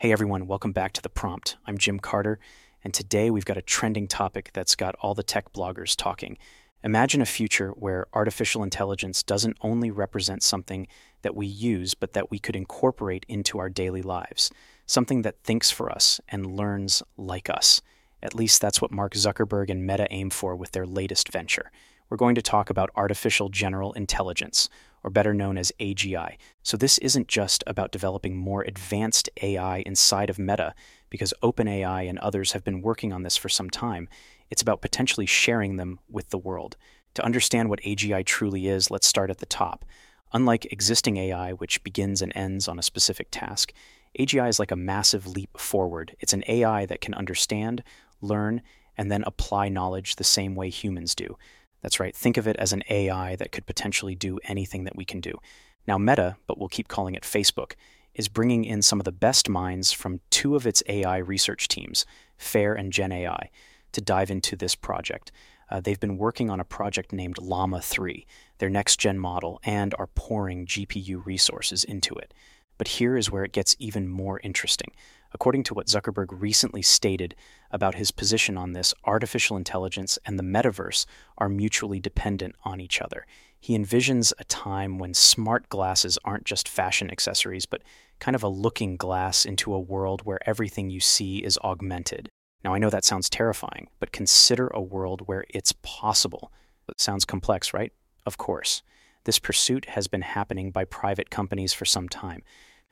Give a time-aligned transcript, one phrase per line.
[0.00, 1.58] Hey everyone, welcome back to The Prompt.
[1.66, 2.38] I'm Jim Carter,
[2.82, 6.38] and today we've got a trending topic that's got all the tech bloggers talking.
[6.82, 10.86] Imagine a future where artificial intelligence doesn't only represent something
[11.20, 14.50] that we use, but that we could incorporate into our daily lives,
[14.86, 17.82] something that thinks for us and learns like us.
[18.22, 21.70] At least that's what Mark Zuckerberg and Meta aim for with their latest venture.
[22.08, 24.70] We're going to talk about artificial general intelligence,
[25.02, 26.36] or better known as AGI.
[26.62, 30.74] So, this isn't just about developing more advanced AI inside of Meta,
[31.08, 34.08] because OpenAI and others have been working on this for some time.
[34.50, 36.76] It's about potentially sharing them with the world.
[37.14, 39.84] To understand what AGI truly is, let's start at the top.
[40.32, 43.72] Unlike existing AI, which begins and ends on a specific task,
[44.18, 46.16] AGI is like a massive leap forward.
[46.20, 47.82] It's an AI that can understand,
[48.20, 48.62] learn,
[48.96, 51.36] and then apply knowledge the same way humans do.
[51.82, 55.04] That's right, think of it as an AI that could potentially do anything that we
[55.04, 55.38] can do.
[55.86, 57.72] Now, Meta, but we'll keep calling it Facebook,
[58.14, 62.04] is bringing in some of the best minds from two of its AI research teams,
[62.36, 63.50] FAIR and Gen AI,
[63.92, 65.32] to dive into this project.
[65.70, 68.26] Uh, they've been working on a project named Llama 3,
[68.58, 72.34] their next gen model, and are pouring GPU resources into it.
[72.76, 74.92] But here is where it gets even more interesting.
[75.32, 77.34] According to what Zuckerberg recently stated
[77.70, 81.06] about his position on this, artificial intelligence and the metaverse
[81.38, 83.26] are mutually dependent on each other.
[83.60, 87.82] He envisions a time when smart glasses aren't just fashion accessories, but
[88.18, 92.28] kind of a looking glass into a world where everything you see is augmented.
[92.64, 96.52] Now, I know that sounds terrifying, but consider a world where it's possible.
[96.88, 97.92] It sounds complex, right?
[98.26, 98.82] Of course.
[99.24, 102.42] This pursuit has been happening by private companies for some time.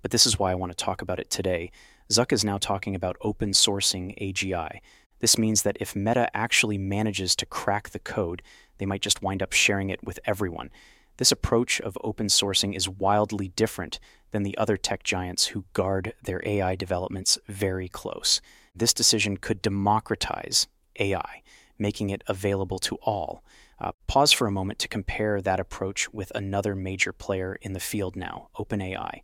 [0.00, 1.70] But this is why I want to talk about it today.
[2.12, 4.80] Zuck is now talking about open sourcing AGI.
[5.20, 8.42] This means that if Meta actually manages to crack the code,
[8.76, 10.68] they might just wind up sharing it with everyone.
[11.16, 13.98] This approach of open sourcing is wildly different
[14.30, 18.42] than the other tech giants who guard their AI developments very close.
[18.76, 20.66] This decision could democratize
[21.00, 21.42] AI,
[21.78, 23.42] making it available to all.
[23.78, 27.80] Uh, pause for a moment to compare that approach with another major player in the
[27.80, 29.22] field now, OpenAI.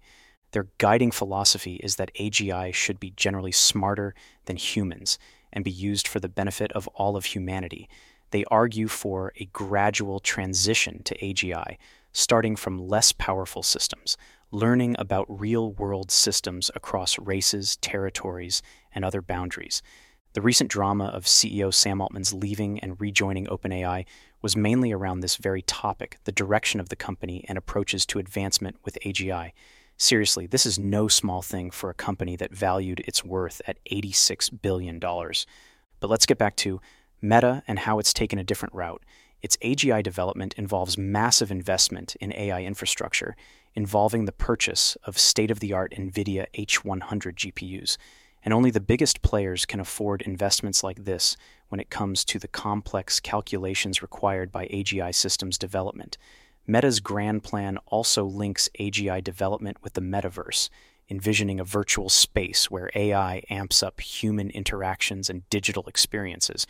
[0.53, 4.15] Their guiding philosophy is that AGI should be generally smarter
[4.47, 5.19] than humans
[5.53, 7.89] and be used for the benefit of all of humanity.
[8.31, 11.77] They argue for a gradual transition to AGI,
[12.13, 14.17] starting from less powerful systems,
[14.51, 18.63] learning about real world systems across races, territories,
[18.95, 19.83] and other boundaries.
[20.35, 24.05] The recent drama of CEO Sam Altman's leaving and rejoining OpenAI
[24.43, 28.77] was mainly around this very topic the direction of the company and approaches to advancement
[28.85, 29.53] with AGI.
[30.01, 34.63] Seriously, this is no small thing for a company that valued its worth at $86
[34.63, 35.01] billion.
[35.01, 36.81] But let's get back to
[37.21, 39.03] Meta and how it's taken a different route.
[39.43, 43.35] Its AGI development involves massive investment in AI infrastructure,
[43.75, 47.97] involving the purchase of state of the art NVIDIA H100 GPUs.
[48.45, 51.37] And only the biggest players can afford investments like this
[51.71, 56.19] when it comes to the complex calculations required by AGI systems development.
[56.71, 60.69] Meta's grand plan also links AGI development with the metaverse,
[61.09, 66.67] envisioning a virtual space where AI amps up human interactions and digital experiences.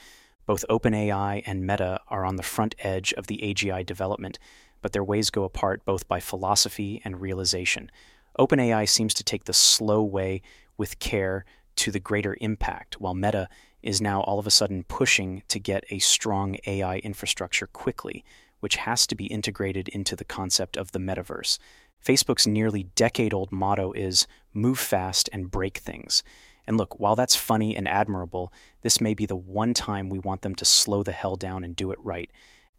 [0.46, 4.38] Both OpenAI and Meta are on the front edge of the AGI development,
[4.82, 7.90] but their ways go apart both by philosophy and realization.
[8.38, 10.42] OpenAI seems to take the slow way
[10.76, 11.44] with care
[11.74, 13.48] to the greater impact, while Meta
[13.82, 18.24] is now all of a sudden pushing to get a strong AI infrastructure quickly,
[18.60, 21.58] which has to be integrated into the concept of the metaverse.
[22.04, 26.22] Facebook's nearly decade old motto is move fast and break things.
[26.66, 28.52] And look, while that's funny and admirable,
[28.82, 31.74] this may be the one time we want them to slow the hell down and
[31.74, 32.30] do it right.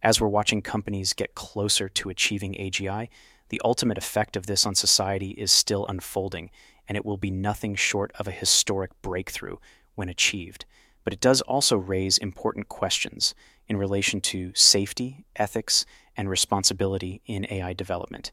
[0.01, 3.09] As we're watching companies get closer to achieving AGI,
[3.50, 6.51] the ultimate effect of this on society is still unfolding,
[6.88, 9.57] and it will be nothing short of a historic breakthrough
[9.95, 10.66] when achieved.
[11.03, 13.34] But it does also raise important questions
[13.69, 15.85] in relation to safety, ethics,
[16.18, 18.31] and responsibility in AI development.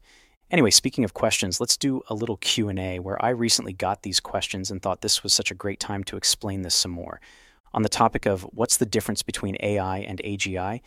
[0.49, 4.71] Anyway, speaking of questions, let's do a little Q&A where I recently got these questions
[4.71, 7.21] and thought this was such a great time to explain this some more.
[7.73, 10.81] On the topic of what's the difference between AI and AGI,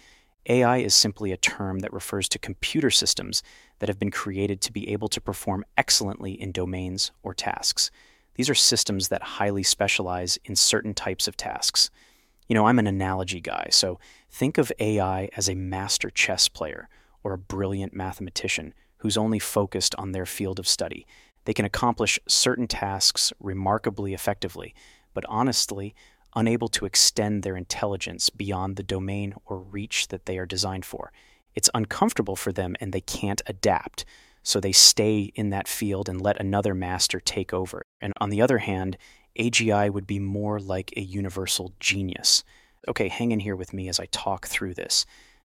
[0.47, 3.43] AI is simply a term that refers to computer systems
[3.79, 7.91] that have been created to be able to perform excellently in domains or tasks.
[8.37, 11.91] These are systems that highly specialize in certain types of tasks.
[12.51, 16.89] You know, I'm an analogy guy, so think of AI as a master chess player
[17.23, 21.07] or a brilliant mathematician who's only focused on their field of study.
[21.45, 24.75] They can accomplish certain tasks remarkably effectively,
[25.15, 25.95] but honestly,
[26.35, 31.13] unable to extend their intelligence beyond the domain or reach that they are designed for.
[31.55, 34.05] It's uncomfortable for them and they can't adapt.
[34.43, 37.83] so they stay in that field and let another master take over.
[38.01, 38.97] And on the other hand,
[39.41, 42.45] AGI would be more like a universal genius.
[42.87, 45.07] Okay, hang in here with me as I talk through this.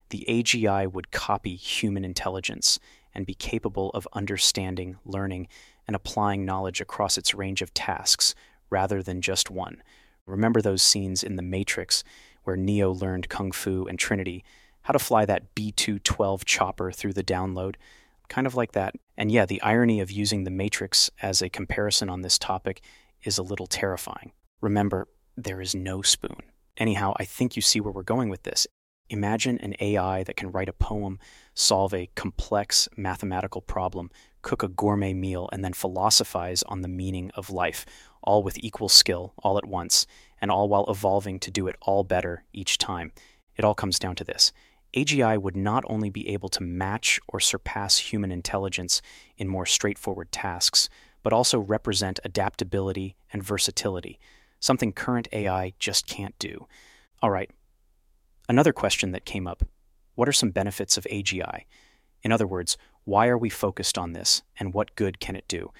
[0.09, 2.79] The AGI would copy human intelligence
[3.13, 5.47] and be capable of understanding, learning,
[5.87, 8.33] and applying knowledge across its range of tasks
[8.71, 9.83] rather than just one.
[10.25, 12.03] Remember those scenes in The Matrix
[12.43, 14.43] where Neo learned Kung Fu and Trinity
[14.83, 17.75] how to fly that B 212 chopper through the download?
[18.27, 18.95] Kind of like that.
[19.17, 22.81] And yeah, the irony of using The Matrix as a comparison on this topic
[23.23, 24.31] is a little terrifying.
[24.61, 26.37] Remember, there is no spoon.
[26.77, 28.67] Anyhow, I think you see where we're going with this.
[29.09, 31.19] Imagine an AI that can write a poem,
[31.53, 34.09] solve a complex mathematical problem,
[34.41, 37.85] cook a gourmet meal, and then philosophize on the meaning of life,
[38.23, 40.07] all with equal skill, all at once,
[40.41, 43.11] and all while evolving to do it all better each time.
[43.55, 44.51] It all comes down to this.
[44.95, 49.01] AGI would not only be able to match or surpass human intelligence
[49.37, 50.87] in more straightforward tasks,
[51.23, 54.19] but also represent adaptability and versatility,
[54.59, 56.67] something current AI just can't do.
[57.21, 57.49] All right,
[58.49, 59.63] Another question that came up
[60.15, 61.63] what are some benefits of AGI?
[62.21, 65.71] In other words, why are we focused on this and what good can it do?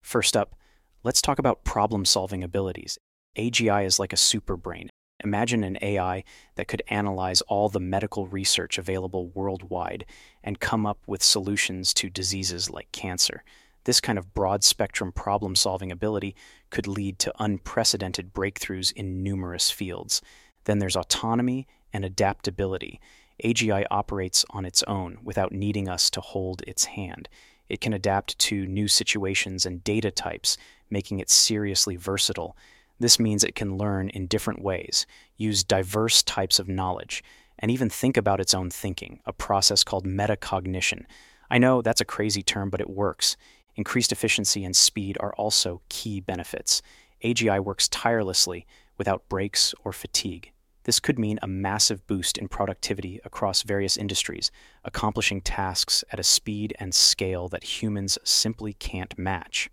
[0.00, 0.56] First up,
[1.04, 2.96] let's talk about problem solving abilities.
[3.36, 4.88] AGI is like a super brain.
[5.22, 6.24] Imagine an AI
[6.54, 10.06] that could analyze all the medical research available worldwide
[10.42, 13.44] and come up with solutions to diseases like cancer.
[13.86, 16.34] This kind of broad spectrum problem solving ability
[16.70, 20.20] could lead to unprecedented breakthroughs in numerous fields.
[20.64, 23.00] Then there's autonomy and adaptability.
[23.44, 27.28] AGI operates on its own without needing us to hold its hand.
[27.68, 30.58] It can adapt to new situations and data types,
[30.90, 32.56] making it seriously versatile.
[32.98, 35.06] This means it can learn in different ways,
[35.36, 37.22] use diverse types of knowledge,
[37.56, 41.04] and even think about its own thinking, a process called metacognition.
[41.48, 43.36] I know that's a crazy term, but it works.
[43.76, 46.82] Increased efficiency and speed are also key benefits.
[47.22, 48.66] AGI works tirelessly
[48.98, 50.52] without breaks or fatigue.
[50.84, 54.50] This could mean a massive boost in productivity across various industries,
[54.84, 59.68] accomplishing tasks at a speed and scale that humans simply can't match.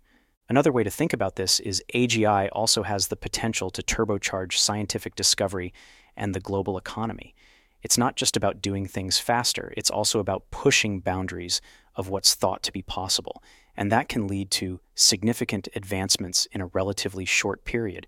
[0.48, 5.14] Another way to think about this is AGI also has the potential to turbocharge scientific
[5.14, 5.72] discovery
[6.16, 7.34] and the global economy.
[7.82, 11.60] It's not just about doing things faster, it's also about pushing boundaries
[11.96, 13.42] of what's thought to be possible.
[13.76, 18.06] And that can lead to significant advancements in a relatively short period,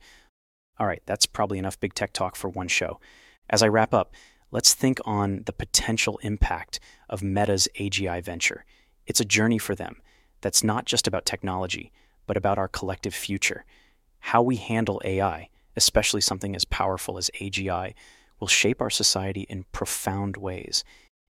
[0.78, 3.00] all right, that's probably enough big tech talk for one show.
[3.48, 4.12] As I wrap up,
[4.50, 8.64] let's think on the potential impact of Meta's AGI venture.
[9.06, 9.96] It's a journey for them
[10.40, 11.92] that's not just about technology,
[12.26, 13.64] but about our collective future.
[14.18, 17.94] How we handle AI, especially something as powerful as AGI,
[18.38, 20.84] will shape our society in profound ways.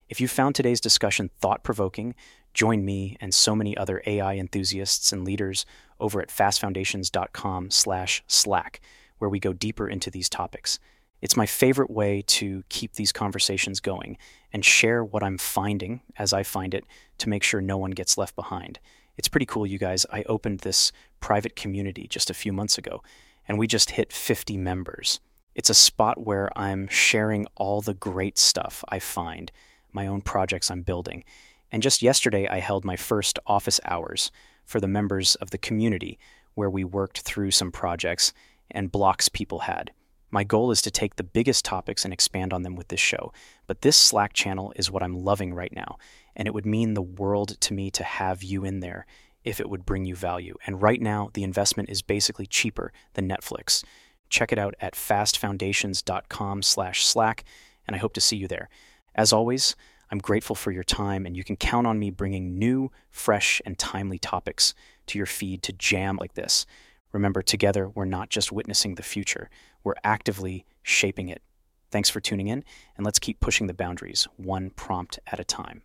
[0.09, 2.15] If you found today's discussion thought provoking,
[2.55, 5.67] join me and so many other AI enthusiasts and leaders
[6.01, 8.81] over at fastfoundations.com/slash Slack,
[9.19, 10.79] where we go deeper into these topics.
[11.21, 14.19] It's my favorite way to keep these conversations going
[14.53, 16.85] and share what I'm finding as I find it
[17.19, 18.79] to make sure no one gets left behind.
[19.17, 20.05] It's pretty cool, you guys.
[20.13, 23.03] I opened this private community just a few months ago,
[23.49, 25.21] and we just hit 50 members.
[25.55, 29.53] It's a spot where I'm sharing all the great stuff I find,
[29.93, 31.25] my own projects I'm building.
[31.71, 34.31] And just yesterday, I held my first office hours
[34.65, 36.19] for the members of the community
[36.55, 38.33] where we worked through some projects
[38.71, 39.93] and blocks people had.
[40.31, 43.33] My goal is to take the biggest topics and expand on them with this show,
[43.67, 45.97] but this Slack channel is what I'm loving right now,
[46.35, 49.07] and it would mean the world to me to have you in there
[49.45, 50.57] if it would bring you value.
[50.67, 53.85] And right now, the investment is basically cheaper than Netflix.
[54.29, 57.45] Check it out at fastfoundations.com/slack,
[57.87, 58.69] and I hope to see you there.
[59.15, 59.77] As always,
[60.11, 63.79] I'm grateful for your time, and you can count on me bringing new, fresh, and
[63.79, 64.75] timely topics
[65.07, 66.67] to your feed to jam like this.
[67.13, 69.49] Remember, together, we're not just witnessing the future,
[69.83, 71.43] we're actively shaping it.
[71.91, 72.65] Thanks for tuning in,
[72.97, 75.83] and let's keep pushing the boundaries, one prompt at a time.